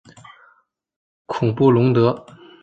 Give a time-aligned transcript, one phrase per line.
[1.27, 2.25] 孔布龙德。